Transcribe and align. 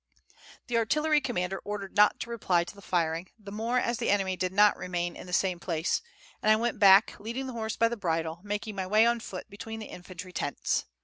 The 0.65 0.77
artillery 0.77 1.21
commander 1.21 1.59
ordered 1.63 1.95
not 1.95 2.19
to 2.21 2.31
reply 2.31 2.63
to 2.63 2.73
the 2.73 2.81
firing, 2.81 3.27
the 3.37 3.51
more 3.51 3.77
as 3.77 3.99
the 3.99 4.09
enemy 4.09 4.35
did 4.35 4.51
not 4.51 4.75
remain 4.75 5.15
in 5.15 5.27
the 5.27 5.31
same 5.31 5.59
place; 5.59 6.01
and 6.41 6.51
I 6.51 6.55
went 6.55 6.79
back, 6.79 7.19
leading 7.19 7.45
the 7.45 7.53
horse 7.53 7.75
by 7.77 7.87
the 7.87 7.95
bridle, 7.97 8.39
making 8.43 8.75
my 8.75 8.87
way 8.87 9.05
on 9.05 9.19
foot 9.19 9.47
between 9.47 9.79
the 9.79 9.85
infantry 9.91 10.33
tents. 10.33 10.85